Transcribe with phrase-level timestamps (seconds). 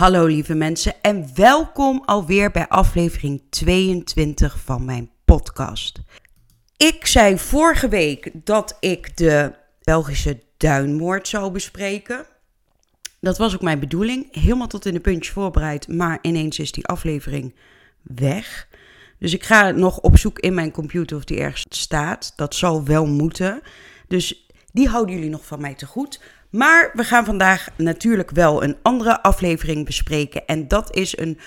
[0.00, 6.00] Hallo lieve mensen en welkom alweer bij aflevering 22 van mijn podcast.
[6.76, 9.52] Ik zei vorige week dat ik de
[9.82, 12.26] Belgische duinmoord zou bespreken.
[13.20, 16.86] Dat was ook mijn bedoeling, helemaal tot in de puntje voorbereid, maar ineens is die
[16.86, 17.54] aflevering
[18.02, 18.68] weg.
[19.18, 22.32] Dus ik ga nog op zoek in mijn computer of die ergens staat.
[22.36, 23.60] Dat zal wel moeten.
[24.08, 26.20] Dus die houden jullie nog van mij te goed.
[26.50, 30.46] Maar we gaan vandaag natuurlijk wel een andere aflevering bespreken.
[30.46, 31.38] En dat is een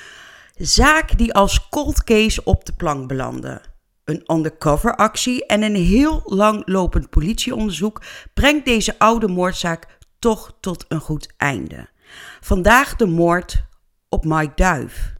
[0.55, 3.61] zaak die als cold case op de plank belandde.
[4.03, 8.01] Een undercover actie en een heel lang lopend politieonderzoek
[8.33, 9.87] brengt deze oude moordzaak
[10.19, 11.89] toch tot een goed einde.
[12.41, 13.65] Vandaag de moord
[14.09, 15.13] op Mike Duif.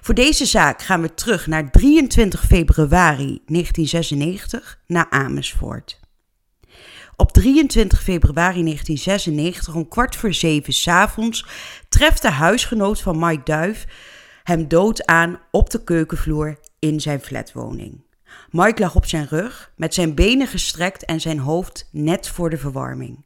[0.00, 5.99] Voor deze zaak gaan we terug naar 23 februari 1996 naar Amersfoort.
[7.20, 11.46] Op 23 februari 1996 om kwart voor zeven s'avonds
[11.88, 13.86] treft de huisgenoot van Mike Duif
[14.42, 18.04] hem dood aan op de keukenvloer in zijn flatwoning.
[18.50, 22.58] Mike lag op zijn rug, met zijn benen gestrekt en zijn hoofd net voor de
[22.58, 23.24] verwarming.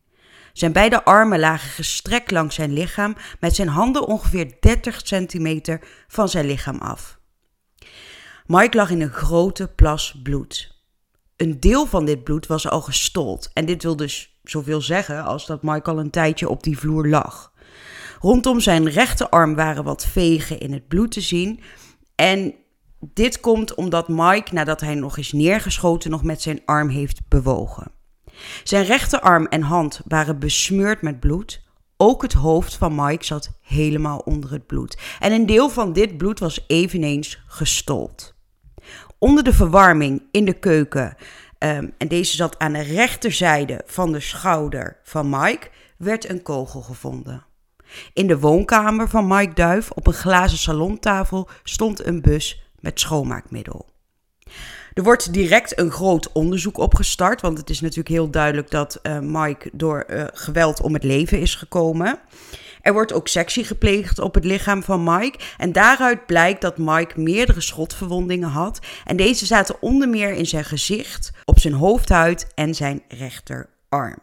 [0.53, 6.29] Zijn beide armen lagen gestrekt langs zijn lichaam, met zijn handen ongeveer 30 centimeter van
[6.29, 7.19] zijn lichaam af.
[8.47, 10.74] Mike lag in een grote plas bloed.
[11.37, 13.51] Een deel van dit bloed was al gestold.
[13.53, 17.09] En dit wil dus zoveel zeggen als dat Mike al een tijdje op die vloer
[17.09, 17.53] lag.
[18.21, 21.61] Rondom zijn rechterarm waren wat vegen in het bloed te zien.
[22.15, 22.55] En
[23.01, 27.91] dit komt omdat Mike, nadat hij nog is neergeschoten, nog met zijn arm heeft bewogen.
[28.65, 31.63] Zijn rechterarm en hand waren besmeurd met bloed.
[31.97, 34.99] Ook het hoofd van Mike zat helemaal onder het bloed.
[35.19, 38.34] En een deel van dit bloed was eveneens gestold
[39.25, 41.17] onder de verwarming in de keuken.
[41.59, 46.81] Um, en deze zat aan de rechterzijde van de schouder van Mike, werd een kogel
[46.81, 47.45] gevonden.
[48.13, 53.87] In de woonkamer van Mike Duif op een glazen salontafel stond een bus met schoonmaakmiddel.
[54.95, 59.19] Er wordt direct een groot onderzoek opgestart, want het is natuurlijk heel duidelijk dat uh,
[59.19, 62.19] Mike door uh, geweld om het leven is gekomen.
[62.85, 65.39] Er wordt ook sectie gepleegd op het lichaam van Mike.
[65.57, 68.79] En daaruit blijkt dat Mike meerdere schotverwondingen had.
[69.05, 74.19] En deze zaten onder meer in zijn gezicht, op zijn hoofdhuid en zijn rechterarm.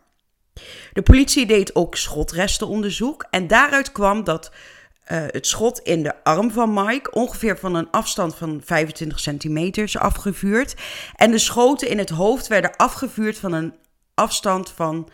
[0.94, 3.26] De politie deed ook schotrestenonderzoek.
[3.30, 7.92] En daaruit kwam dat uh, het schot in de arm van Mike ongeveer van een
[7.92, 10.76] afstand van 25 centimeter is afgevuurd.
[11.16, 13.76] En de schoten in het hoofd werden afgevuurd van een
[14.14, 15.10] afstand van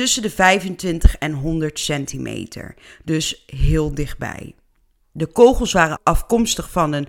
[0.00, 2.74] tussen de 25 en 100 centimeter.
[3.04, 4.54] Dus heel dichtbij.
[5.12, 7.08] De kogels waren afkomstig van een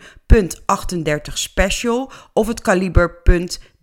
[1.29, 3.21] .38 Special of het kaliber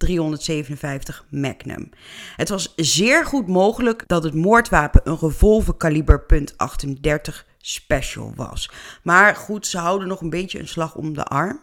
[0.07, 1.89] .357 Magnum.
[2.37, 8.71] Het was zeer goed mogelijk dat het moordwapen een revolver kaliber .38 Special was.
[9.03, 11.61] Maar goed, ze houden nog een beetje een slag om de arm.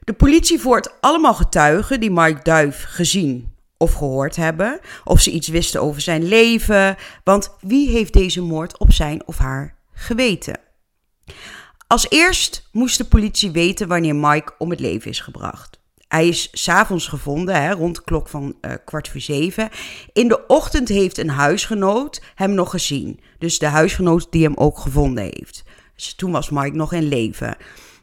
[0.00, 5.48] De politie voert allemaal getuigen die Mike Duif gezien of gehoord hebben, of ze iets
[5.48, 10.60] wisten over zijn leven, want wie heeft deze moord op zijn of haar geweten?
[11.86, 15.80] Als eerst moest de politie weten wanneer Mike om het leven is gebracht.
[16.08, 19.68] Hij is s'avonds gevonden, hè, rond de klok van uh, kwart voor zeven.
[20.12, 23.20] In de ochtend heeft een huisgenoot hem nog gezien.
[23.38, 25.62] Dus de huisgenoot die hem ook gevonden heeft.
[25.94, 27.56] Dus toen was Mike nog in leven.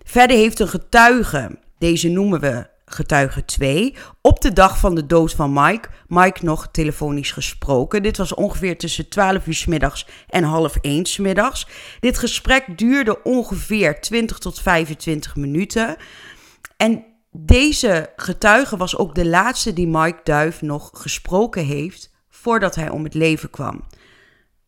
[0.03, 5.33] Verder heeft een getuige, deze noemen we getuige 2, op de dag van de dood
[5.33, 8.03] van Mike, Mike nog telefonisch gesproken.
[8.03, 11.67] Dit was ongeveer tussen 12 uur middags en half 1 s middags.
[11.99, 15.95] Dit gesprek duurde ongeveer 20 tot 25 minuten.
[16.77, 22.89] En deze getuige was ook de laatste die Mike Duif nog gesproken heeft voordat hij
[22.89, 23.83] om het leven kwam.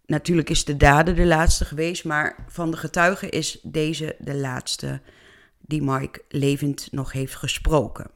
[0.05, 5.01] Natuurlijk is de dader de laatste geweest, maar van de getuigen is deze de laatste
[5.69, 8.11] die Mike levend nog heeft gesproken.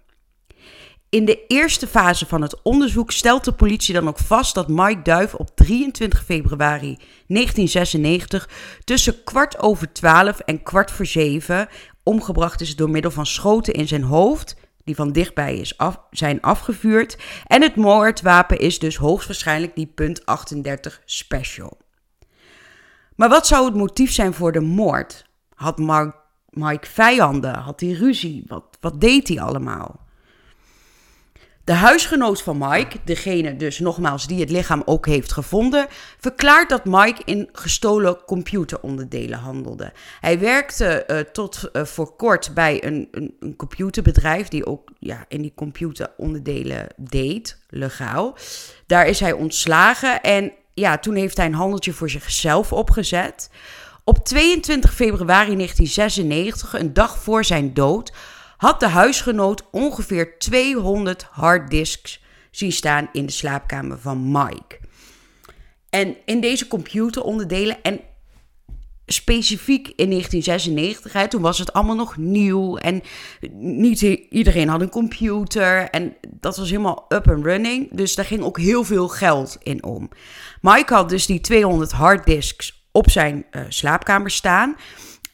[1.09, 5.01] In de eerste fase van het onderzoek stelt de politie dan ook vast dat Mike
[5.01, 6.97] Duif op 23 februari
[7.27, 8.49] 1996
[8.83, 11.67] tussen kwart over 12 en kwart voor 7
[12.03, 16.41] omgebracht is door middel van schoten in zijn hoofd, die van dichtbij is af, zijn
[16.41, 17.17] afgevuurd.
[17.47, 21.77] En het moordwapen is dus hoogstwaarschijnlijk die .38 Special.
[23.15, 25.25] Maar wat zou het motief zijn voor de moord?
[25.53, 26.15] Had Mark
[26.53, 27.55] Mike vijanden?
[27.55, 28.43] Had hij ruzie?
[28.47, 30.03] Wat, wat deed hij allemaal?
[31.63, 35.87] De huisgenoot van Mike, degene dus nogmaals die het lichaam ook heeft gevonden,
[36.19, 39.91] verklaart dat Mike in gestolen computeronderdelen handelde.
[40.19, 45.25] Hij werkte uh, tot uh, voor kort bij een, een, een, computerbedrijf die ook ja,
[45.27, 48.37] in die computeronderdelen deed, legaal.
[48.87, 53.49] Daar is hij ontslagen en ja, toen heeft hij een handeltje voor zichzelf opgezet.
[54.05, 58.13] Op 22 februari 1996, een dag voor zijn dood,
[58.57, 64.79] had de huisgenoot ongeveer 200 harddisks zien staan in de slaapkamer van Mike.
[65.89, 67.99] En in deze computeronderdelen, en
[69.05, 73.01] specifiek in 1996, hè, toen was het allemaal nog nieuw en
[73.59, 77.89] niet iedereen had een computer en dat was helemaal up and running.
[77.91, 80.09] Dus daar ging ook heel veel geld in om.
[80.61, 84.75] Mike had dus die 200 harddisks op zijn uh, slaapkamer staan.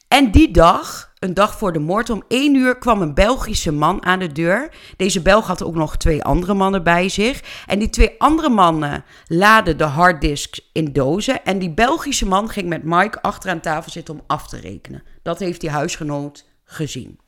[0.08, 4.06] En die dag, een dag voor de moord, om één uur kwam een Belgische man
[4.06, 4.70] aan de deur.
[4.98, 7.64] Deze Belg had ook nog twee andere mannen bij zich.
[7.66, 11.46] En die twee andere mannen laden de harddisks in dozen.
[11.46, 15.04] En die Belgische man ging met Mike achter aan tafel zitten om af te rekenen.
[15.24, 17.20] Dat heeft die huisgenoot gezien.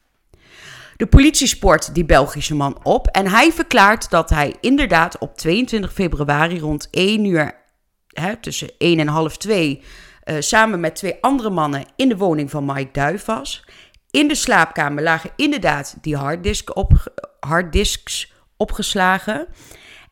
[0.98, 5.94] De politie spoort die Belgische man op en hij verklaart dat hij inderdaad op 22
[5.94, 7.56] februari rond 1 uur,
[8.08, 9.82] hè, tussen 1 en half 2,
[10.32, 13.64] uh, samen met twee andere mannen in de woning van Mike Duif was.
[14.12, 19.48] In de slaapkamer lagen inderdaad die harddisk op, harddisks opgeslagen.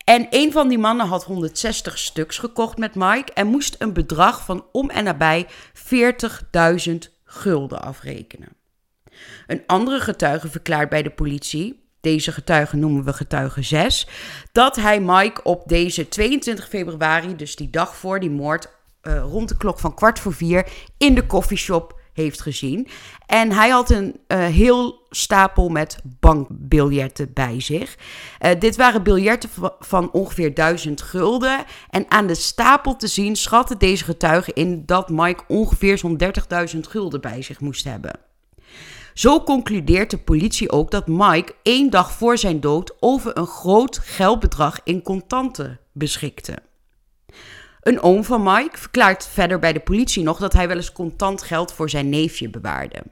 [0.04, 4.44] En een van die mannen had 160 stuks gekocht met Mike en moest een bedrag
[4.44, 6.94] van om en nabij 40.000
[7.24, 8.48] gulden afrekenen.
[9.46, 14.06] Een andere getuige verklaart bij de politie, deze getuige noemen we getuige 6,
[14.52, 18.68] dat hij Mike op deze 22 februari, dus die dag voor die moord,
[19.02, 20.68] uh, rond de klok van kwart voor vier
[20.98, 22.88] in de koffieshop heeft gezien.
[23.26, 27.96] En hij had een uh, heel stapel met bankbiljetten bij zich.
[28.40, 31.64] Uh, dit waren biljetten van ongeveer 1000 gulden.
[31.90, 36.20] En aan de stapel te zien schatte deze getuige in dat Mike ongeveer zo'n
[36.74, 38.20] 30.000 gulden bij zich moest hebben.
[39.14, 43.98] Zo concludeert de politie ook dat Mike één dag voor zijn dood over een groot
[43.98, 46.69] geldbedrag in contanten beschikte.
[47.80, 51.42] Een oom van Mike verklaart verder bij de politie nog dat hij wel eens contant
[51.42, 53.02] geld voor zijn neefje bewaarde.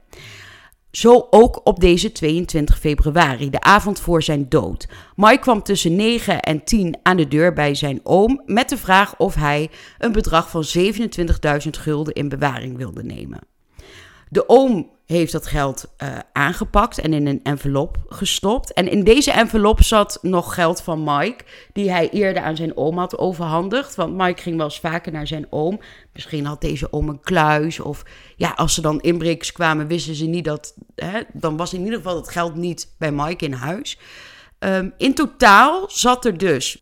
[0.91, 4.87] Zo ook op deze 22 februari, de avond voor zijn dood.
[5.15, 9.17] Mike kwam tussen 9 en 10 aan de deur bij zijn oom met de vraag
[9.17, 13.39] of hij een bedrag van 27.000 gulden in bewaring wilde nemen.
[14.29, 18.73] De oom heeft dat geld uh, aangepakt en in een envelop gestopt.
[18.73, 22.97] En in deze envelop zat nog geld van Mike, die hij eerder aan zijn oom
[22.97, 23.95] had overhandigd.
[23.95, 25.79] Want Mike ging wel eens vaker naar zijn oom.
[26.13, 27.79] Misschien had deze oom een kluis.
[27.79, 28.03] Of
[28.35, 30.73] ja, als ze dan inbrekers kwamen, wisten ze niet dat.
[30.95, 33.99] Hè, dan was in ieder geval het geld niet bij Mike in huis.
[34.59, 36.81] Um, in totaal zat er dus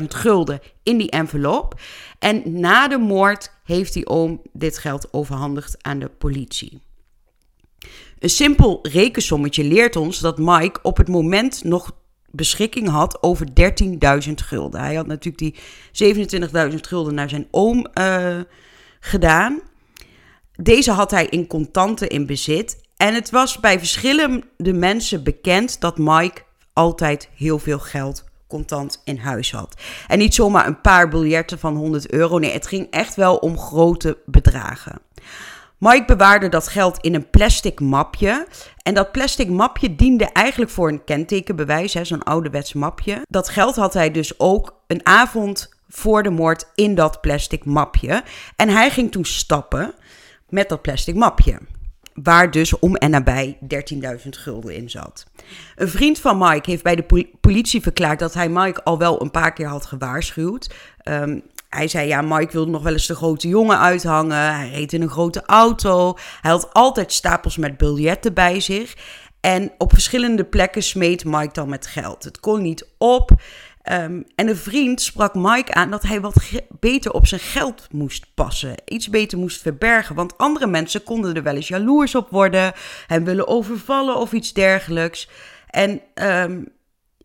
[0.00, 1.80] 58.000 gulden in die envelop.
[2.18, 6.88] En na de moord heeft die oom dit geld overhandigd aan de politie.
[8.20, 11.92] Een simpel rekensommetje leert ons dat Mike op het moment nog
[12.30, 13.46] beschikking had over
[14.26, 14.80] 13.000 gulden.
[14.80, 15.54] Hij had natuurlijk die
[16.70, 18.40] 27.000 gulden naar zijn oom uh,
[19.00, 19.60] gedaan.
[20.52, 22.80] Deze had hij in contanten in bezit.
[22.96, 26.42] En het was bij verschillende mensen bekend dat Mike
[26.72, 29.80] altijd heel veel geld contant in huis had.
[30.06, 32.38] En niet zomaar een paar biljetten van 100 euro.
[32.38, 35.00] Nee, het ging echt wel om grote bedragen.
[35.80, 38.46] Mike bewaarde dat geld in een plastic mapje.
[38.82, 43.20] En dat plastic mapje diende eigenlijk voor een kentekenbewijs, zo'n ouderwets mapje.
[43.28, 48.22] Dat geld had hij dus ook een avond voor de moord in dat plastic mapje.
[48.56, 49.94] En hij ging toen stappen
[50.48, 51.58] met dat plastic mapje.
[52.14, 55.26] Waar dus om en nabij 13.000 gulden in zat.
[55.76, 59.30] Een vriend van Mike heeft bij de politie verklaard dat hij Mike al wel een
[59.30, 60.74] paar keer had gewaarschuwd.
[61.04, 64.54] Um, hij zei, ja, Mike wilde nog wel eens de grote jongen uithangen.
[64.54, 66.14] Hij reed in een grote auto.
[66.40, 68.96] Hij had altijd stapels met biljetten bij zich.
[69.40, 72.24] En op verschillende plekken smeet Mike dan met geld.
[72.24, 73.30] Het kon niet op.
[73.92, 76.34] Um, en een vriend sprak Mike aan dat hij wat
[76.80, 78.74] beter op zijn geld moest passen.
[78.84, 80.14] Iets beter moest verbergen.
[80.14, 82.72] Want andere mensen konden er wel eens jaloers op worden.
[83.06, 85.28] Hem willen overvallen of iets dergelijks.
[85.66, 86.68] En um,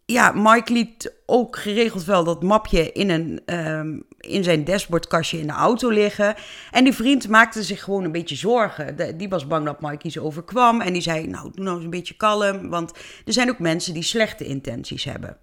[0.06, 5.48] ja, Mike liet ook geregeld wel dat mapje in, een, um, in zijn dashboardkastje in
[5.48, 6.36] de auto liggen.
[6.72, 9.18] En die vriend maakte zich gewoon een beetje zorgen.
[9.18, 10.82] die was bang dat Mike iets overkwam.
[10.82, 12.70] En die zei, nou, doe nou eens een beetje kalm.
[12.70, 12.92] Want
[13.26, 15.38] er zijn ook mensen die slechte intenties hebben.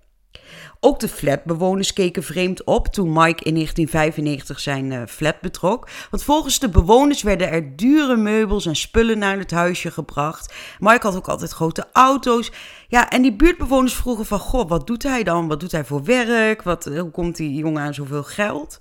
[0.81, 5.89] Ook de flatbewoners keken vreemd op toen Mike in 1995 zijn uh, flat betrok.
[6.11, 10.55] Want volgens de bewoners werden er dure meubels en spullen naar het huisje gebracht.
[10.79, 12.53] Mike had ook altijd grote auto's.
[12.89, 15.49] Ja, en die buurtbewoners vroegen van, goh, wat doet hij dan?
[15.49, 16.63] Wat doet hij voor werk?
[16.63, 18.81] Wat, hoe komt die jongen aan zoveel geld?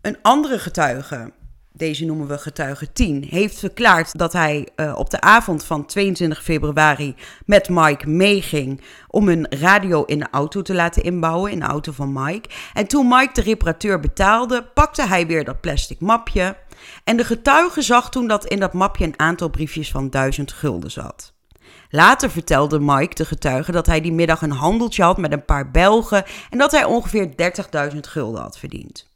[0.00, 1.32] Een andere getuige
[1.82, 6.42] deze noemen we getuige 10, heeft verklaard dat hij uh, op de avond van 22
[6.42, 7.14] februari
[7.46, 11.92] met Mike meeging om een radio in de auto te laten inbouwen, in de auto
[11.92, 12.48] van Mike.
[12.72, 16.56] En toen Mike de reparateur betaalde, pakte hij weer dat plastic mapje.
[17.04, 20.90] En de getuige zag toen dat in dat mapje een aantal briefjes van 1000 gulden
[20.90, 21.32] zat.
[21.90, 25.70] Later vertelde Mike de getuige dat hij die middag een handeltje had met een paar
[25.70, 27.30] Belgen en dat hij ongeveer
[27.92, 29.11] 30.000 gulden had verdiend.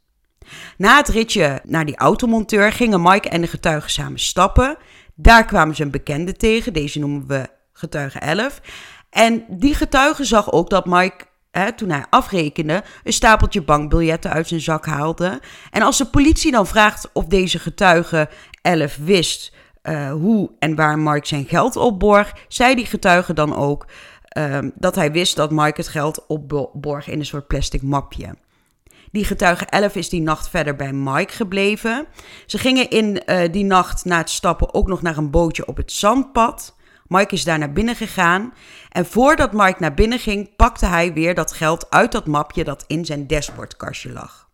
[0.77, 4.77] Na het ritje naar die automonteur gingen Mike en de getuige samen stappen.
[5.15, 8.61] Daar kwamen ze een bekende tegen, deze noemen we getuige 11.
[9.09, 14.47] En die getuige zag ook dat Mike, hè, toen hij afrekende, een stapeltje bankbiljetten uit
[14.47, 15.41] zijn zak haalde.
[15.71, 18.29] En als de politie dan vraagt of deze getuige
[18.61, 23.85] 11 wist uh, hoe en waar Mike zijn geld opborg, zei die getuige dan ook
[24.37, 28.35] uh, dat hij wist dat Mike het geld opborg in een soort plastic mapje.
[29.11, 32.05] Die getuige 11 is die nacht verder bij Mike gebleven.
[32.45, 35.77] Ze gingen in uh, die nacht na het stappen ook nog naar een bootje op
[35.77, 36.75] het zandpad.
[37.07, 38.53] Mike is daar naar binnen gegaan.
[38.89, 42.83] En voordat Mike naar binnen ging, pakte hij weer dat geld uit dat mapje dat
[42.87, 44.47] in zijn dashboardkastje lag.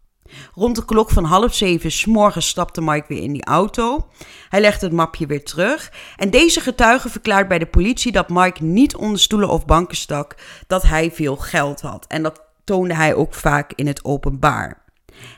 [0.53, 2.07] Rond de klok van half zeven s
[2.37, 4.07] stapte Mike weer in die auto.
[4.49, 5.91] Hij legde het mapje weer terug.
[6.17, 10.35] En deze getuige verklaart bij de politie dat Mike niet onder stoelen of banken stak,
[10.67, 12.05] dat hij veel geld had.
[12.07, 14.83] En dat toonde hij ook vaak in het openbaar.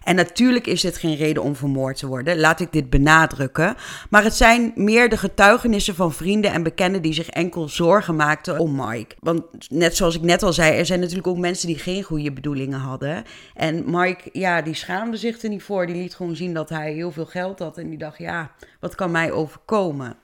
[0.03, 3.75] En natuurlijk is dit geen reden om vermoord te worden, laat ik dit benadrukken.
[4.09, 8.59] Maar het zijn meer de getuigenissen van vrienden en bekenden die zich enkel zorgen maakten
[8.59, 9.15] om Mike.
[9.19, 12.31] Want net zoals ik net al zei, er zijn natuurlijk ook mensen die geen goede
[12.31, 13.23] bedoelingen hadden.
[13.53, 15.85] En Mike, ja, die schaamde zich er niet voor.
[15.85, 17.77] Die liet gewoon zien dat hij heel veel geld had.
[17.77, 20.15] En die dacht, ja, wat kan mij overkomen?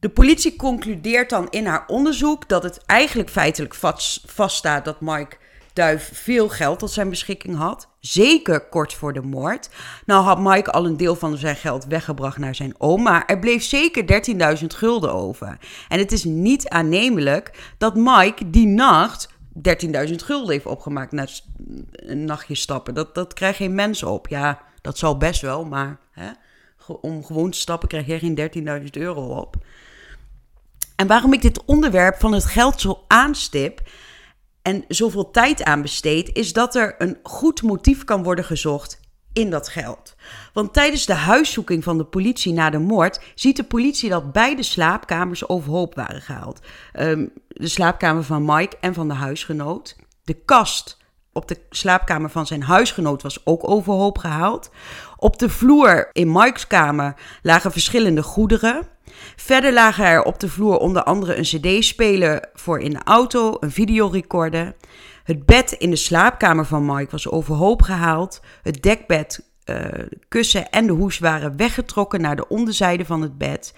[0.00, 3.74] De politie concludeert dan in haar onderzoek dat het eigenlijk feitelijk
[4.26, 5.36] vaststaat dat Mike
[5.74, 7.88] Duif veel geld tot zijn beschikking had.
[8.00, 9.68] Zeker kort voor de moord.
[10.06, 13.38] Nou had Mike al een deel van zijn geld weggebracht naar zijn oom, maar er
[13.38, 14.24] bleef zeker
[14.60, 15.58] 13.000 gulden over.
[15.88, 21.26] En het is niet aannemelijk dat Mike die nacht 13.000 gulden heeft opgemaakt na
[21.90, 22.94] een nachtje stappen.
[22.94, 24.28] Dat, dat krijgt geen mens op.
[24.28, 26.30] Ja, dat zal best wel, maar hè,
[27.00, 29.56] om gewoon te stappen krijg je geen 13.000 euro op.
[30.96, 33.82] En waarom ik dit onderwerp van het geld zo aanstip,
[34.64, 39.00] en zoveel tijd aan besteed, is dat er een goed motief kan worden gezocht
[39.32, 40.16] in dat geld.
[40.52, 44.62] Want tijdens de huiszoeking van de politie na de moord ziet de politie dat beide
[44.62, 46.60] slaapkamers overhoop waren gehaald.
[47.00, 49.96] Um, de slaapkamer van Mike en van de huisgenoot.
[50.22, 50.96] De kast
[51.34, 54.70] op de slaapkamer van zijn huisgenoot was ook overhoop gehaald.
[55.16, 58.88] Op de vloer in Mike's kamer lagen verschillende goederen.
[59.36, 63.70] Verder lagen er op de vloer onder andere een CD-speler voor in de auto, een
[63.70, 64.74] videorecorder.
[65.24, 68.40] Het bed in de slaapkamer van Mike was overhoop gehaald.
[68.62, 69.76] Het dekbed, uh,
[70.28, 73.74] kussen en de hoes waren weggetrokken naar de onderzijde van het bed.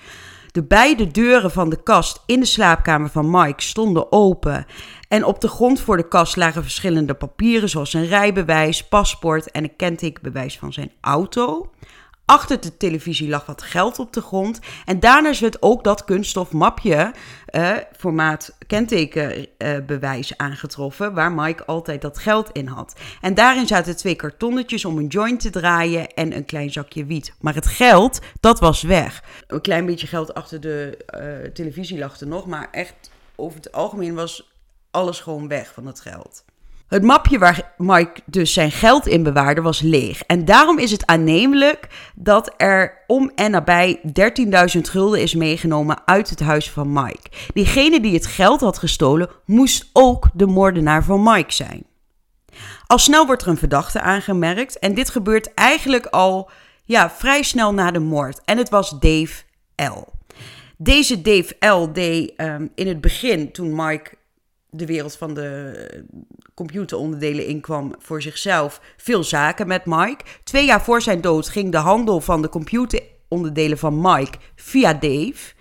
[0.57, 4.67] De beide deuren van de kast in de slaapkamer van Mike stonden open.
[5.09, 9.65] En op de grond voor de kast lagen verschillende papieren, zoals een rijbewijs, paspoort en
[9.65, 11.71] een kentekenbewijs van zijn auto.
[12.25, 14.61] Achter de televisie lag wat geld op de grond.
[14.85, 17.13] En daarna werd ook dat kunststof mapje,
[17.51, 21.15] uh, formaat kentekenbewijs, aangetroffen.
[21.15, 23.01] Waar Mike altijd dat geld in had.
[23.21, 27.35] En daarin zaten twee kartonnetjes om een joint te draaien en een klein zakje wiet.
[27.41, 29.23] Maar het geld, dat was weg.
[29.47, 32.47] Een klein beetje geld achter de uh, televisie lag er nog.
[32.47, 34.56] Maar echt over het algemeen was
[34.97, 36.45] alles gewoon weg van het geld.
[36.89, 40.23] Het mapje waar Mike dus zijn geld in bewaarde was leeg.
[40.23, 44.01] En daarom is het aannemelijk dat er om en nabij
[44.77, 47.31] 13.000 gulden is meegenomen uit het huis van Mike.
[47.55, 51.87] Diegene die het geld had gestolen moest ook de moordenaar van Mike zijn.
[52.87, 56.51] Al snel wordt er een verdachte aangemerkt en dit gebeurt eigenlijk al
[56.85, 58.41] ja, vrij snel na de moord.
[58.45, 59.43] En het was Dave
[59.77, 60.15] L.
[60.77, 64.11] Deze Dave L deed um, in het begin, toen Mike
[64.77, 66.05] de wereld van de
[66.55, 70.25] computeronderdelen inkwam voor zichzelf, veel zaken met Mike.
[70.45, 75.55] Twee jaar voor zijn dood ging de handel van de computeronderdelen van Mike via Dave.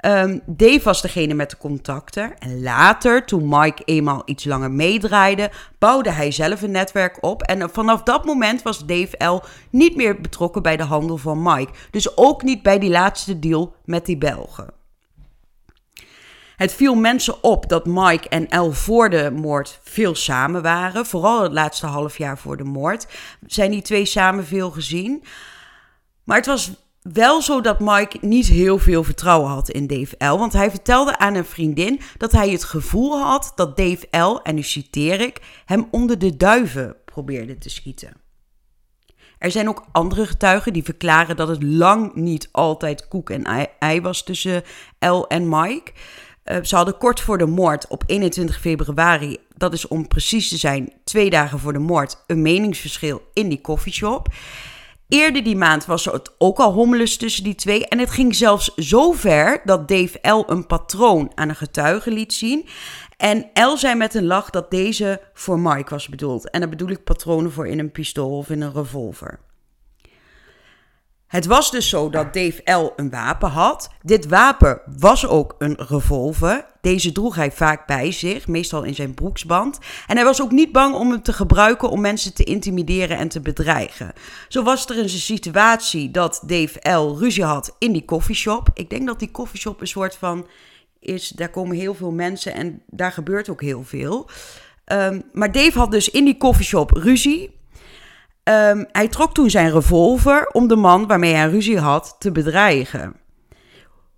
[0.00, 2.38] Um, Dave was degene met de contacten.
[2.38, 7.42] En later, toen Mike eenmaal iets langer meedraaide, bouwde hij zelf een netwerk op.
[7.42, 9.42] En vanaf dat moment was Dave L.
[9.70, 11.72] niet meer betrokken bij de handel van Mike.
[11.90, 14.74] Dus ook niet bij die laatste deal met die Belgen.
[16.56, 21.06] Het viel mensen op dat Mike en El voor de moord veel samen waren.
[21.06, 23.06] Vooral het laatste half jaar voor de moord
[23.46, 25.24] zijn die twee samen veel gezien.
[26.24, 26.70] Maar het was
[27.12, 30.38] wel zo dat Mike niet heel veel vertrouwen had in Dave L.
[30.38, 34.54] Want hij vertelde aan een vriendin dat hij het gevoel had dat Dave L, en
[34.54, 38.12] nu citeer ik, hem onder de duiven probeerde te schieten.
[39.38, 44.00] Er zijn ook andere getuigen die verklaren dat het lang niet altijd koek en ei
[44.00, 44.62] was tussen
[44.98, 45.92] L en Mike.
[46.46, 50.56] Uh, ze hadden kort voor de moord op 21 februari, dat is om precies te
[50.56, 54.28] zijn twee dagen voor de moord, een meningsverschil in die koffieshop.
[55.08, 57.88] Eerder die maand was er ook al hommeles tussen die twee.
[57.88, 60.44] En het ging zelfs zo ver dat Dave L.
[60.46, 62.66] een patroon aan een getuige liet zien.
[63.16, 66.50] En L zei met een lach dat deze voor Mike was bedoeld.
[66.50, 69.38] En daar bedoel ik patronen voor in een pistool of in een revolver.
[71.26, 72.92] Het was dus zo dat Dave L.
[72.96, 73.90] een wapen had.
[74.02, 76.66] Dit wapen was ook een revolver.
[76.80, 79.78] Deze droeg hij vaak bij zich, meestal in zijn broeksband.
[80.06, 83.28] En hij was ook niet bang om hem te gebruiken om mensen te intimideren en
[83.28, 84.12] te bedreigen.
[84.48, 87.18] Zo was er een situatie dat Dave L.
[87.18, 88.68] ruzie had in die koffieshop.
[88.74, 90.46] Ik denk dat die koffieshop een soort van
[91.00, 94.28] is, daar komen heel veel mensen en daar gebeurt ook heel veel.
[94.92, 97.54] Um, maar Dave had dus in die koffieshop ruzie.
[98.48, 103.14] Um, hij trok toen zijn revolver om de man waarmee hij ruzie had te bedreigen.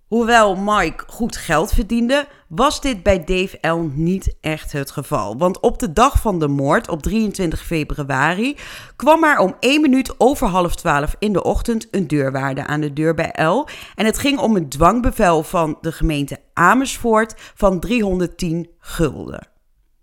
[0.07, 3.89] Hoewel Mike goed geld verdiende, was dit bij Dave L.
[3.93, 5.37] niet echt het geval.
[5.37, 8.57] Want op de dag van de moord, op 23 februari,
[8.95, 12.93] kwam er om 1 minuut over half 12 in de ochtend een deurwaarde aan de
[12.93, 13.67] deur bij L.
[13.95, 19.47] En het ging om een dwangbevel van de gemeente Amersfoort van 310 gulden.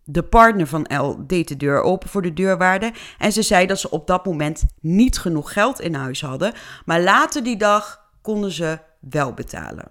[0.08, 3.78] De partner van L deed de deur open voor de deurwaarde en ze zei dat
[3.78, 6.52] ze op dat moment niet genoeg geld in huis hadden,
[6.84, 9.88] maar later die dag konden ze wel betalen.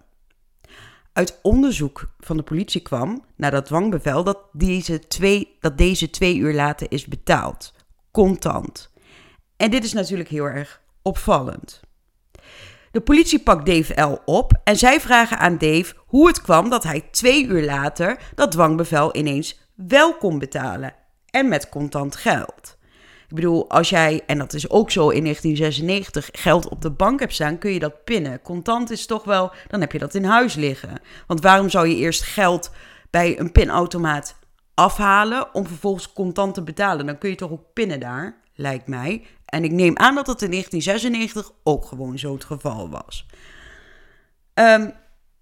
[1.13, 6.37] Uit onderzoek van de politie kwam, na dat dwangbevel, dat deze twee, dat deze twee
[6.37, 7.73] uur later is betaald.
[8.11, 8.91] Contant.
[9.57, 11.81] En dit is natuurlijk heel erg opvallend.
[12.91, 14.21] De politie pakt Dave L.
[14.25, 18.51] op en zij vragen aan Dave hoe het kwam dat hij twee uur later dat
[18.51, 20.93] dwangbevel ineens wel kon betalen.
[21.29, 22.77] En met contant geld.
[23.27, 27.19] Ik bedoel, als jij, en dat is ook zo in 1996, geld op de bank
[27.19, 28.41] hebt staan, kun je dat pinnen.
[28.41, 30.99] Contant is toch wel, dan heb je dat in huis liggen.
[31.27, 32.71] Want waarom zou je eerst geld
[33.09, 34.35] bij een pinautomaat
[34.73, 37.05] afhalen om vervolgens contant te betalen?
[37.05, 39.25] Dan kun je toch ook pinnen daar, lijkt mij.
[39.45, 43.25] En ik neem aan dat dat in 1996 ook gewoon zo het geval was.
[44.53, 44.93] Um,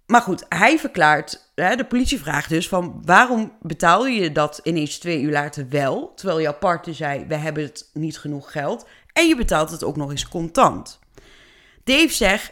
[0.05, 5.21] maar goed, hij verklaart, de politie vraagt dus van waarom betaal je dat ineens twee
[5.21, 9.35] uur later wel, terwijl jouw partner zei we hebben het niet genoeg geld en je
[9.35, 10.99] betaalt het ook nog eens contant.
[11.83, 12.51] Dave zegt,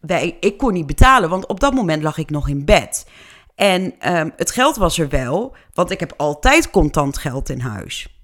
[0.00, 3.06] wij, ik kon niet betalen, want op dat moment lag ik nog in bed.
[3.54, 8.18] En um, het geld was er wel, want ik heb altijd contant geld in huis.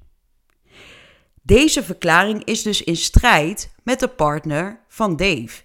[1.42, 5.62] Deze verklaring is dus in strijd met de partner van Dave.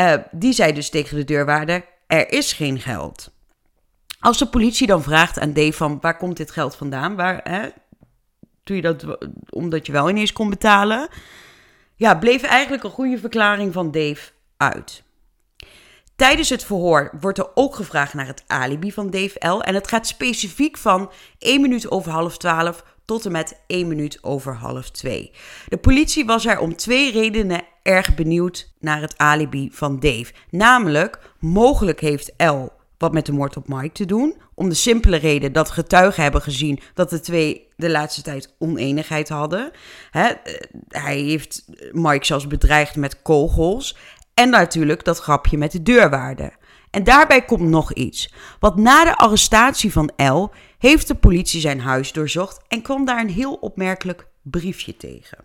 [0.00, 3.33] Uh, die zei dus tegen de deurwaarder: er is geen geld.
[4.24, 7.16] Als de politie dan vraagt aan Dave van waar komt dit geld vandaan?
[7.16, 7.68] Waar, hè,
[8.62, 9.18] doe je dat
[9.50, 11.08] omdat je wel ineens kon betalen?
[11.96, 15.02] Ja, bleef eigenlijk een goede verklaring van Dave uit.
[16.16, 19.62] Tijdens het verhoor wordt er ook gevraagd naar het alibi van Dave L.
[19.62, 24.18] En het gaat specifiek van 1 minuut over half 12 tot en met 1 minuut
[24.22, 25.32] over half 2.
[25.68, 30.32] De politie was er om twee redenen erg benieuwd naar het alibi van Dave.
[30.50, 34.36] Namelijk, mogelijk heeft L wat met de moord op Mike te doen.
[34.54, 39.28] Om de simpele reden dat getuigen hebben gezien dat de twee de laatste tijd oneenigheid
[39.28, 39.70] hadden.
[40.10, 40.24] Eh,
[40.88, 43.96] hij heeft Mike zelfs bedreigd met kogels.
[44.34, 46.52] En natuurlijk dat grapje met de deurwaarde.
[46.90, 48.32] En daarbij komt nog iets.
[48.60, 53.20] Want na de arrestatie van L heeft de politie zijn huis doorzocht en kwam daar
[53.20, 55.44] een heel opmerkelijk briefje tegen.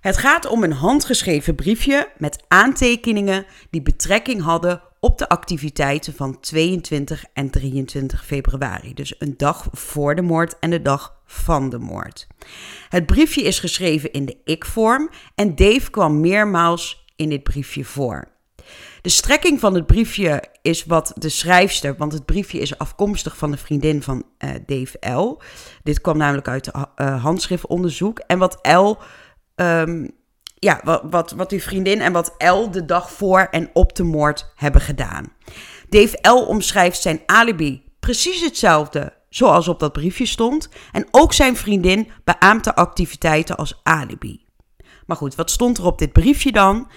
[0.00, 6.40] Het gaat om een handgeschreven briefje met aantekeningen die betrekking hadden op de activiteiten van
[6.40, 8.94] 22 en 23 februari.
[8.94, 12.26] Dus een dag voor de moord en de dag van de moord.
[12.88, 18.28] Het briefje is geschreven in de ik-vorm en Dave kwam meermaals in dit briefje voor.
[19.00, 23.50] De strekking van het briefje is wat de schrijfster, want het briefje is afkomstig van
[23.50, 25.40] de vriendin van uh, Dave L.
[25.82, 28.18] Dit kwam namelijk uit uh, handschriftonderzoek.
[28.18, 28.94] En wat L,
[29.54, 30.10] um,
[30.54, 34.02] ja, wat, wat, wat die vriendin en wat L de dag voor en op de
[34.02, 35.32] moord hebben gedaan.
[35.88, 40.68] Dave L omschrijft zijn alibi precies hetzelfde zoals op dat briefje stond.
[40.92, 44.44] En ook zijn vriendin beaamte activiteiten als alibi.
[45.06, 46.88] Maar goed, wat stond er op dit briefje dan?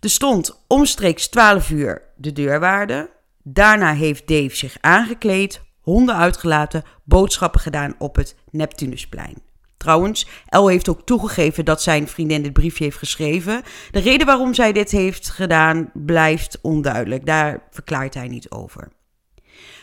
[0.00, 3.10] Er stond omstreeks 12 uur de deurwaarde.
[3.42, 9.51] Daarna heeft Dave zich aangekleed, honden uitgelaten, boodschappen gedaan op het Neptunusplein.
[9.82, 13.62] Trouwens, El heeft ook toegegeven dat zijn vriendin dit briefje heeft geschreven.
[13.90, 17.26] De reden waarom zij dit heeft gedaan blijft onduidelijk.
[17.26, 18.88] Daar verklaart hij niet over.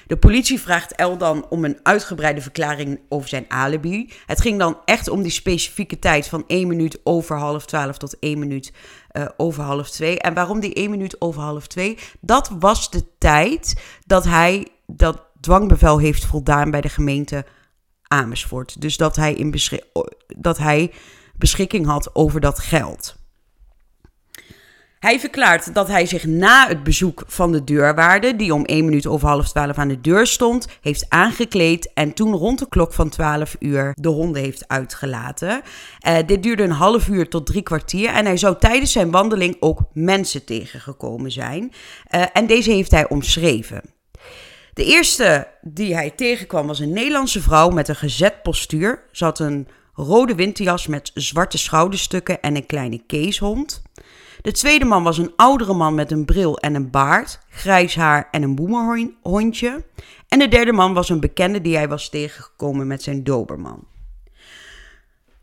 [0.07, 4.11] De politie vraagt El dan om een uitgebreide verklaring over zijn alibi.
[4.25, 8.19] Het ging dan echt om die specifieke tijd van 1 minuut over half 12 tot
[8.19, 8.73] 1 minuut
[9.11, 10.19] uh, over half 2.
[10.19, 11.97] En waarom die 1 minuut over half 2?
[12.19, 17.45] Dat was de tijd dat hij dat dwangbevel heeft voldaan bij de gemeente
[18.09, 18.81] Amersfoort.
[18.81, 19.53] Dus dat hij, in
[20.37, 20.91] dat hij
[21.37, 23.17] beschikking had over dat geld.
[24.99, 29.07] Hij verklaart dat hij zich na het bezoek van de deurwaarde, die om 1 minuut
[29.07, 33.09] over half 12 aan de deur stond, heeft aangekleed en toen rond de klok van
[33.09, 35.61] 12 uur de honden heeft uitgelaten.
[36.07, 39.57] Uh, dit duurde een half uur tot drie kwartier en hij zou tijdens zijn wandeling
[39.59, 41.71] ook mensen tegengekomen zijn.
[42.15, 43.81] Uh, en deze heeft hij omschreven.
[44.73, 49.03] De eerste die hij tegenkwam was een Nederlandse vrouw met een gezet postuur.
[49.11, 53.81] Ze had een rode winterjas met zwarte schouderstukken en een kleine keeshond.
[54.41, 58.27] De tweede man was een oudere man met een bril en een baard, grijs haar
[58.31, 59.83] en een boemerhondje.
[60.27, 63.87] En de derde man was een bekende die hij was tegengekomen met zijn doberman.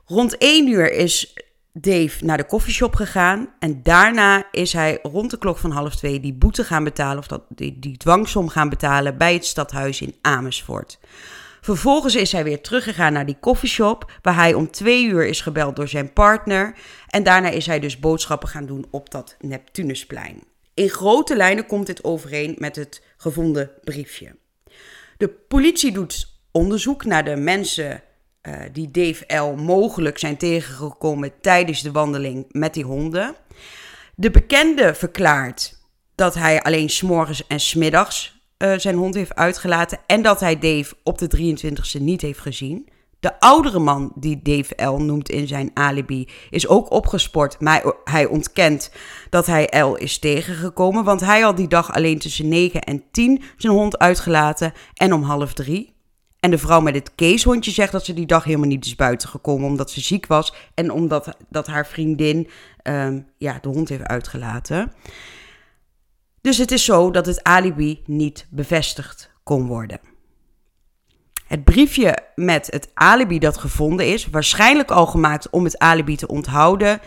[0.07, 1.37] Rond 1 uur is
[1.81, 3.49] Dave naar de koffieshop gegaan.
[3.59, 7.27] En daarna is hij rond de klok van half twee die boete gaan betalen, of
[7.27, 10.99] dat, die, die dwangsom gaan betalen bij het stadhuis in Amersfoort.
[11.61, 15.77] Vervolgens is hij weer teruggegaan naar die koffieshop, waar hij om twee uur is gebeld
[15.77, 16.75] door zijn partner.
[17.09, 20.43] En daarna is hij dus boodschappen gaan doen op dat Neptunusplein.
[20.75, 24.37] In grote lijnen komt dit overeen met het gevonden briefje.
[25.17, 28.03] De politie doet onderzoek naar de mensen
[28.47, 29.57] uh, die Dave L.
[29.57, 33.35] mogelijk zijn tegengekomen tijdens de wandeling met die honden.
[34.15, 35.79] De bekende verklaart
[36.15, 40.95] dat hij alleen s'morgens en smiddags uh, zijn hond heeft uitgelaten en dat hij Dave
[41.03, 42.89] op de 23e niet heeft gezien.
[43.21, 48.27] De oudere man die Dave L noemt in zijn alibi is ook opgesport, maar hij
[48.27, 48.91] ontkent
[49.31, 53.43] dat hij L is tegengekomen, want hij had die dag alleen tussen 9 en 10
[53.57, 55.96] zijn hond uitgelaten en om half drie.
[56.47, 59.29] En de vrouw met het keeshondje zegt dat ze die dag helemaal niet is buiten
[59.29, 62.49] gekomen omdat ze ziek was en omdat dat haar vriendin
[62.83, 64.93] um, ja, de hond heeft uitgelaten.
[66.41, 70.01] Dus het is zo dat het alibi niet bevestigd kon worden.
[71.47, 76.29] Het briefje met het alibi dat gevonden is, waarschijnlijk al gemaakt om het alibi te
[76.29, 77.01] onthouden.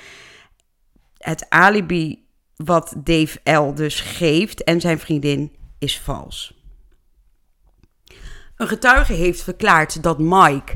[1.18, 2.26] Het alibi
[2.56, 3.74] wat Dave L.
[3.74, 6.59] dus geeft en zijn vriendin is vals.
[8.60, 10.74] Een getuige heeft verklaard dat Mike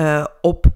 [0.00, 0.66] uh, op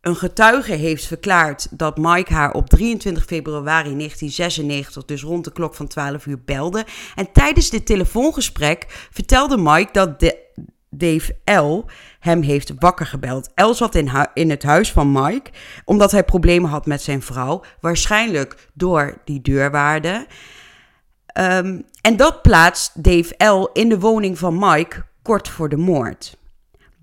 [0.00, 5.74] een getuige heeft verklaard dat Mike haar op 23 februari 1996, dus rond de klok
[5.74, 6.84] van 12 uur, belde.
[7.14, 10.38] En tijdens dit telefoongesprek vertelde Mike dat de,
[10.90, 11.84] Dave L.
[12.18, 13.50] hem heeft wakker gebeld.
[13.54, 13.94] L zat
[14.34, 15.50] in, het huis van Mike
[15.84, 20.26] omdat hij problemen had met zijn vrouw, waarschijnlijk door die deurwaarde.
[21.38, 23.70] Um, en dat plaatst Dave L.
[23.72, 26.38] in de woning van Mike kort voor de moord.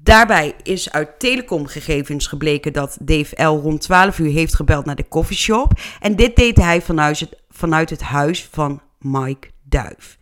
[0.08, 3.60] Daarbij is uit telecomgegevens gebleken dat Dave L.
[3.60, 5.80] rond 12 uur heeft gebeld naar de coffeeshop.
[6.00, 10.18] En dit deed hij vanuit het, vanuit het huis van Mike Duif.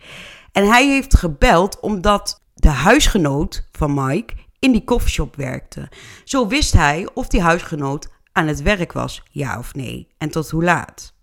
[0.52, 5.90] En hij heeft gebeld omdat de huisgenoot van Mike in die coffeeshop werkte.
[6.24, 10.50] Zo wist hij of die huisgenoot aan het werk was, ja of nee, en tot
[10.50, 11.14] hoe laat.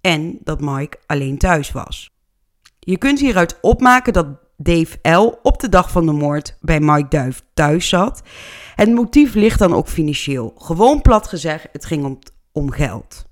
[0.00, 2.10] En dat Mike alleen thuis was.
[2.78, 4.26] Je kunt hieruit opmaken dat
[4.60, 5.38] Dave L.
[5.42, 8.22] op de dag van de moord bij Mike Duif thuis zat.
[8.74, 10.54] Het motief ligt dan ook financieel.
[10.56, 12.18] Gewoon plat gezegd, het ging om,
[12.52, 13.26] om geld.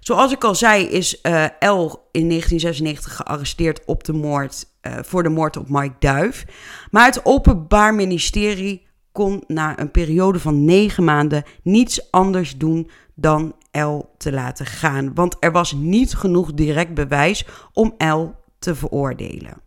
[0.00, 5.22] Zoals ik al zei, is uh, L in 1996 gearresteerd op de moord, uh, voor
[5.22, 6.44] de moord op Mike Duif.
[6.90, 13.54] Maar het Openbaar Ministerie kon na een periode van negen maanden niets anders doen dan
[13.70, 15.14] L te laten gaan.
[15.14, 19.63] Want er was niet genoeg direct bewijs om L te veroordelen.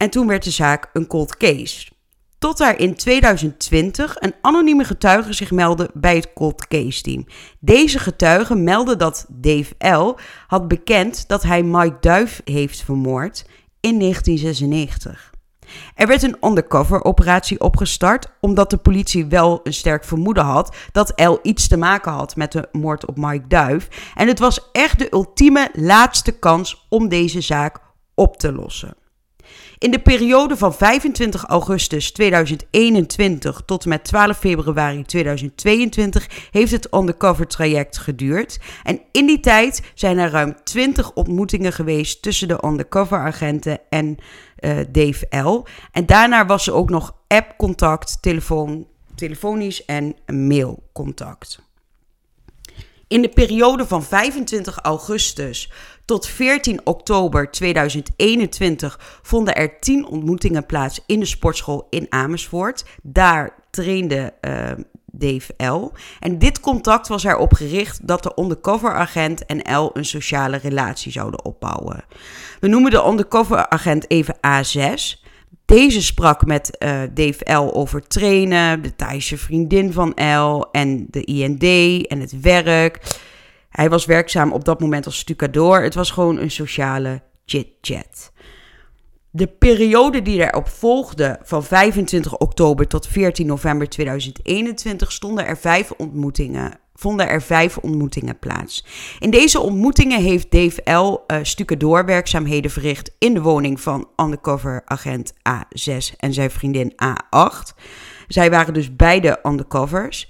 [0.00, 1.88] En toen werd de zaak een cold case.
[2.38, 7.26] Tot er in 2020 een anonieme getuige zich meldde bij het cold case team.
[7.58, 10.14] Deze getuige meldde dat Dave L.
[10.46, 13.44] had bekend dat hij Mike Duif heeft vermoord
[13.80, 15.30] in 1996.
[15.94, 21.12] Er werd een undercover operatie opgestart omdat de politie wel een sterk vermoeden had dat
[21.20, 24.12] L iets te maken had met de moord op Mike Duif.
[24.14, 27.78] En het was echt de ultieme laatste kans om deze zaak
[28.14, 28.99] op te lossen.
[29.80, 36.94] In de periode van 25 augustus 2021 tot en met 12 februari 2022 heeft het
[36.94, 38.60] undercover traject geduurd.
[38.82, 44.16] En in die tijd zijn er ruim 20 ontmoetingen geweest tussen de undercover agenten en
[44.60, 45.64] uh, Dave L.
[45.92, 51.69] En daarna was er ook nog app-contact, telefoon, telefonisch en mailcontact.
[53.10, 55.70] In de periode van 25 augustus
[56.04, 62.84] tot 14 oktober 2021 vonden er 10 ontmoetingen plaats in de sportschool in Amersfoort.
[63.02, 64.70] Daar trainde uh,
[65.04, 65.92] Dave L.
[66.20, 71.12] En dit contact was erop gericht dat de undercover agent en L een sociale relatie
[71.12, 72.04] zouden opbouwen.
[72.60, 75.19] We noemen de undercover agent even A6.
[75.70, 77.74] Deze sprak met uh, Dave L.
[77.74, 80.68] over trainen, de Thaise vriendin van L.
[80.72, 81.62] en de IND
[82.06, 83.18] en het werk.
[83.68, 85.82] Hij was werkzaam op dat moment als stucadoor.
[85.82, 88.32] Het was gewoon een sociale chit-chat.
[89.30, 95.90] De periode die erop volgde, van 25 oktober tot 14 november 2021, stonden er vijf
[95.90, 98.84] ontmoetingen, vonden er vijf ontmoetingen plaats.
[99.18, 101.24] In deze ontmoetingen heeft Dave L.
[101.26, 107.74] Uh, stucadoorwerkzaamheden verricht in de woning van undercover agent A6 en zijn vriendin A8.
[108.28, 110.28] Zij waren dus beide undercovers.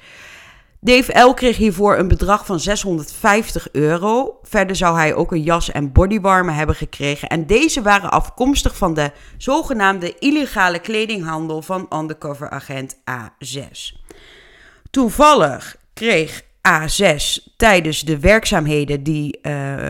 [0.81, 1.35] Dave L.
[1.35, 4.39] kreeg hiervoor een bedrag van 650 euro.
[4.43, 7.29] Verder zou hij ook een jas en bodywarmer hebben gekregen.
[7.29, 13.99] En deze waren afkomstig van de zogenaamde illegale kledinghandel van undercover agent A6.
[14.91, 19.89] Toevallig kreeg A6 tijdens de werkzaamheden die uh,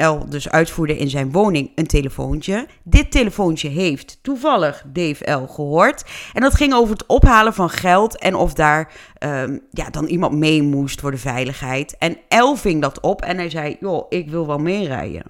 [0.00, 2.66] L dus uitvoerde in zijn woning een telefoontje.
[2.82, 6.04] Dit telefoontje heeft toevallig Dave L gehoord.
[6.32, 8.92] En dat ging over het ophalen van geld en of daar
[9.24, 11.96] um, ja, dan iemand mee moest voor de veiligheid.
[11.98, 15.24] En L ving dat op en hij zei, joh, ik wil wel meerijden.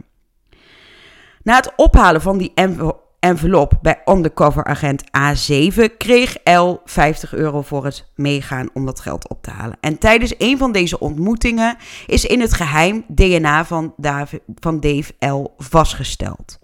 [1.43, 3.10] Na het ophalen van die envelop
[3.81, 9.43] bij undercover agent A7 kreeg L 50 euro voor het meegaan om dat geld op
[9.43, 9.77] te halen.
[9.81, 15.13] En tijdens een van deze ontmoetingen is in het geheim DNA van, Dave, van Dave
[15.19, 16.59] L vastgesteld.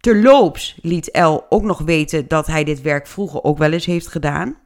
[0.00, 4.06] Terloops liet L ook nog weten dat hij dit werk vroeger ook wel eens heeft
[4.06, 4.56] gedaan.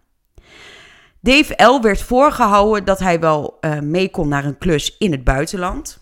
[1.20, 5.24] Dave L werd voorgehouden dat hij wel uh, mee kon naar een klus in het
[5.24, 6.01] buitenland.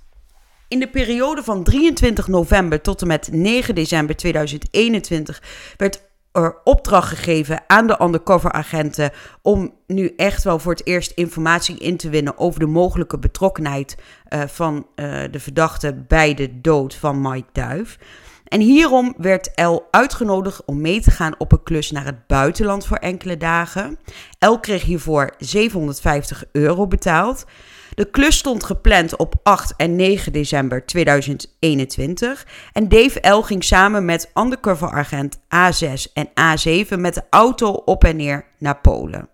[0.71, 5.43] In de periode van 23 november tot en met 9 december 2021
[5.77, 6.03] werd
[6.33, 9.11] er opdracht gegeven aan de undercover agenten
[9.43, 13.97] om nu echt wel voor het eerst informatie in te winnen over de mogelijke betrokkenheid
[14.29, 17.99] uh, van uh, de verdachte bij de dood van Mike Duif.
[18.45, 22.87] En hierom werd El uitgenodigd om mee te gaan op een klus naar het buitenland
[22.87, 23.99] voor enkele dagen.
[24.39, 27.45] El kreeg hiervoor 750 euro betaald.
[28.01, 33.43] De klus stond gepland op 8 en 9 december 2021 en Dave L.
[33.43, 38.81] ging samen met undercover agent A6 en A7 met de auto op en neer naar
[38.81, 39.29] Polen.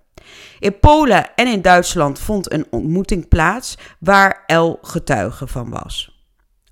[0.58, 6.24] In Polen en in Duitsland vond een ontmoeting plaats waar L getuige van was.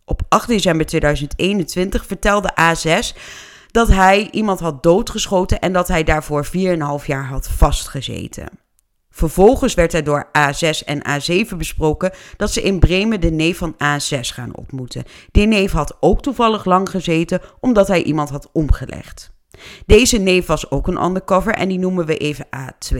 [0.05, 3.19] Op 8 december 2021 vertelde A6
[3.71, 8.64] dat hij iemand had doodgeschoten en dat hij daarvoor 4,5 jaar had vastgezeten.
[9.17, 13.75] Vervolgens werd er door A6 en A7 besproken dat ze in Bremen de neef van
[13.75, 15.05] A6 gaan ontmoeten.
[15.31, 19.33] Die neef had ook toevallig lang gezeten omdat hij iemand had omgelegd.
[19.87, 22.99] Deze neef was ook een undercover en die noemen we even A2.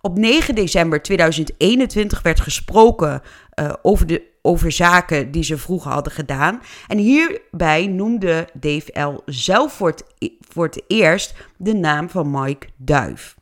[0.00, 3.22] Op 9 december 2021 werd gesproken
[3.60, 6.60] uh, over, de, zaken die ze vroeger hadden gedaan.
[6.86, 9.22] En hierbij noemde Dave L.
[9.26, 10.04] zelf voor het,
[10.48, 13.37] voor het eerst de naam van Mike Duif.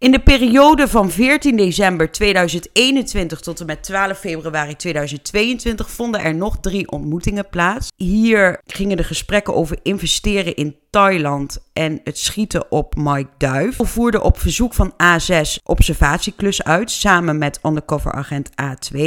[0.00, 6.34] In de periode van 14 december 2021 tot en met 12 februari 2022 vonden er
[6.34, 7.88] nog drie ontmoetingen plaats.
[7.96, 13.76] Hier gingen de gesprekken over investeren in Thailand en het schieten op Mike Duif.
[13.76, 18.98] We voerden op verzoek van A6 observatieklus uit samen met undercover agent A2.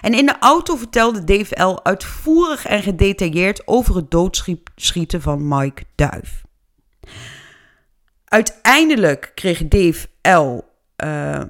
[0.00, 1.80] En in de auto vertelde Dave L.
[1.82, 6.43] uitvoerig en gedetailleerd over het doodschieten van Mike Duif.
[8.34, 10.60] Uiteindelijk kreeg Dave L.
[11.04, 11.40] Uh,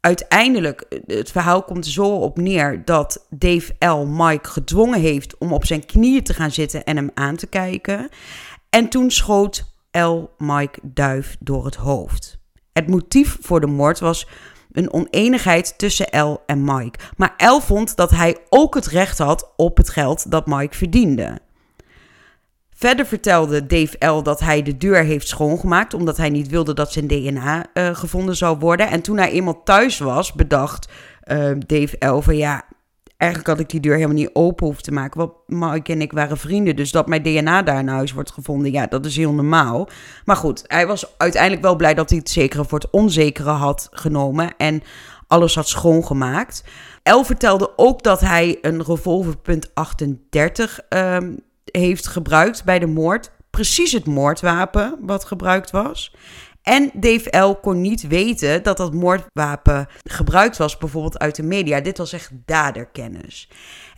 [0.00, 4.06] uiteindelijk, het verhaal komt er zo op neer dat Dave L.
[4.06, 8.08] Mike gedwongen heeft om op zijn knieën te gaan zitten en hem aan te kijken.
[8.70, 10.20] En toen schoot L.
[10.38, 12.38] Mike Duif door het hoofd.
[12.72, 14.28] Het motief voor de moord was
[14.72, 16.98] een oneenigheid tussen L en Mike.
[17.16, 21.40] Maar L vond dat hij ook het recht had op het geld dat Mike verdiende.
[22.76, 24.22] Verder vertelde Dave L.
[24.22, 28.36] dat hij de deur heeft schoongemaakt omdat hij niet wilde dat zijn DNA eh, gevonden
[28.36, 28.88] zou worden.
[28.88, 30.88] En toen hij eenmaal thuis was, bedacht
[31.24, 32.20] uh, Dave L.
[32.20, 32.64] van ja,
[33.16, 35.18] eigenlijk had ik die deur helemaal niet open hoeven te maken.
[35.18, 38.72] Want Mike en ik waren vrienden, dus dat mijn DNA daar in huis wordt gevonden,
[38.72, 39.88] ja, dat is heel normaal.
[40.24, 43.88] Maar goed, hij was uiteindelijk wel blij dat hij het zekere voor het onzekere had
[43.90, 44.82] genomen en
[45.26, 46.64] alles had schoongemaakt.
[47.02, 53.30] El vertelde ook dat hij een revolver .38 um, heeft gebruikt bij de moord.
[53.50, 56.14] Precies het moordwapen wat gebruikt was.
[56.62, 57.54] En Dave L.
[57.54, 61.80] kon niet weten dat dat moordwapen gebruikt was, bijvoorbeeld uit de media.
[61.80, 63.48] Dit was echt daderkennis.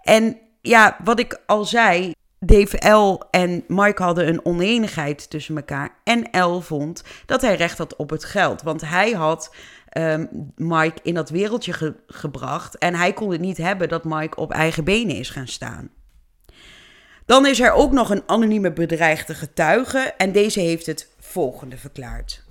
[0.02, 3.22] En ja, wat ik al zei, Dave L.
[3.30, 5.90] en Mike hadden een oneenigheid tussen elkaar.
[6.04, 6.60] En L.
[6.60, 8.62] vond dat hij recht had op het geld.
[8.62, 9.54] Want hij had
[9.98, 12.78] um, Mike in dat wereldje gebracht.
[12.78, 15.90] En hij kon het niet hebben dat Mike op eigen benen is gaan staan.
[17.26, 22.44] Dan is er ook nog een anonieme bedreigde getuige en deze heeft het volgende verklaard.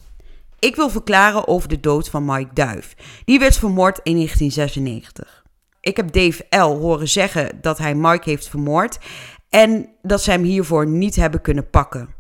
[0.60, 2.96] Ik wil verklaren over de dood van Mike Duif.
[3.26, 5.44] Die werd vermoord in 1996.
[5.82, 6.78] Ik heb Dave L.
[6.80, 8.98] horen zeggen dat hij Mike heeft vermoord
[9.50, 12.14] en dat ze hem hiervoor niet hebben kunnen pakken.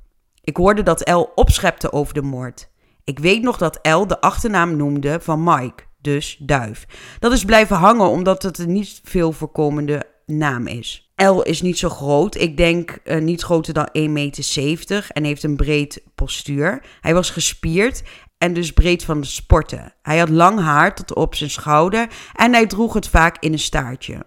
[0.44, 2.70] Ik hoorde dat L opschepte over de moord.
[3.04, 6.86] Ik weet nog dat L de achternaam noemde van Mike, dus duif.
[7.20, 11.05] Dat is blijven hangen omdat het een niet veel voorkomende naam is.
[11.15, 12.36] L is niet zo groot.
[12.36, 16.84] Ik denk uh, niet groter dan 1,70 meter en heeft een breed postuur.
[17.01, 18.04] Hij was gespierd
[18.38, 19.93] en dus breed van de sporten.
[20.01, 23.60] Hij had lang haar tot op zijn schouder en hij droeg het vaak in een
[23.60, 24.25] staartje.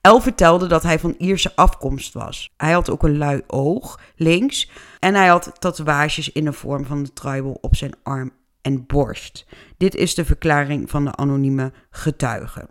[0.00, 2.50] El vertelde dat hij van Ierse afkomst was.
[2.56, 7.02] Hij had ook een lui oog, links, en hij had tatoeages in de vorm van
[7.02, 9.46] de tribal op zijn arm en borst.
[9.76, 12.68] Dit is de verklaring van de anonieme getuige.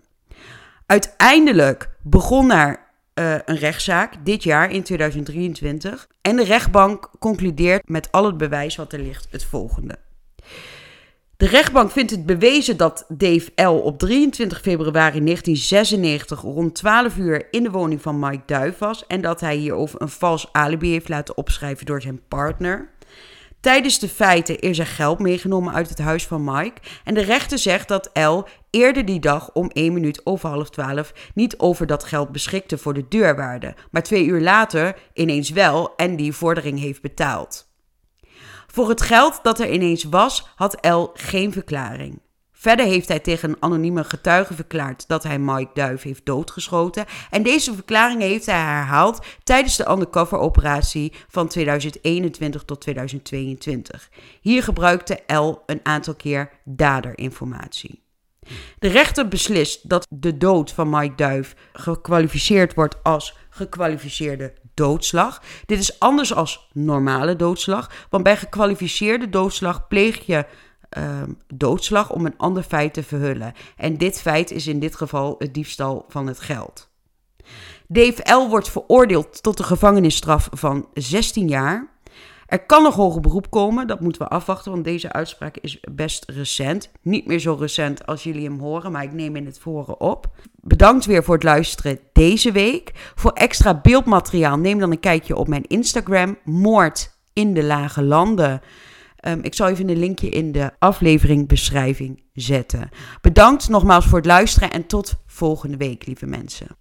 [0.85, 2.88] Uiteindelijk begon er
[3.19, 8.75] uh, een rechtszaak dit jaar in 2023 en de rechtbank concludeert met al het bewijs
[8.75, 9.95] wat er ligt het volgende.
[11.38, 13.82] De rechtbank vindt het bewezen dat Dave L.
[13.84, 19.21] op 23 februari 1996 rond 12 uur in de woning van Mike Duif was en
[19.21, 22.89] dat hij hierover een vals alibi heeft laten opschrijven door zijn partner.
[23.59, 26.81] Tijdens de feiten is er geld meegenomen uit het huis van Mike.
[27.03, 31.13] En de rechter zegt dat L eerder die dag om 1 minuut over half 12
[31.33, 33.75] niet over dat geld beschikte voor de deurwaarde.
[33.91, 37.67] Maar twee uur later ineens wel en die vordering heeft betaald.
[38.67, 42.19] Voor het geld dat er ineens was, had El geen verklaring.
[42.61, 47.05] Verder heeft hij tegen een anonieme getuige verklaard dat hij Mike Duif heeft doodgeschoten.
[47.29, 54.09] En deze verklaring heeft hij herhaald tijdens de undercover-operatie van 2021 tot 2022.
[54.41, 58.03] Hier gebruikte El een aantal keer daderinformatie.
[58.79, 65.41] De rechter beslist dat de dood van Mike Duif gekwalificeerd wordt als gekwalificeerde doodslag.
[65.65, 70.45] Dit is anders als normale doodslag, want bij gekwalificeerde doodslag pleeg je
[70.97, 73.54] uh, doodslag om een ander feit te verhullen.
[73.78, 76.89] En dit feit is in dit geval het diefstal van het geld.
[77.88, 78.49] Dave L.
[78.49, 81.97] wordt veroordeeld tot een gevangenisstraf van 16 jaar.
[82.49, 86.23] Er kan nog hoger beroep komen, dat moeten we afwachten, want deze uitspraak is best
[86.28, 86.91] recent.
[87.02, 90.28] Niet meer zo recent als jullie hem horen, maar ik neem in het voren op.
[90.56, 93.12] Bedankt weer voor het luisteren deze week.
[93.15, 98.62] Voor extra beeldmateriaal neem dan een kijkje op mijn Instagram, Moord in de Lage Landen.
[99.27, 102.89] Um, ik zal even een linkje in de aflevering beschrijving zetten.
[103.21, 106.78] Bedankt nogmaals voor het luisteren en tot volgende week, lieve mensen.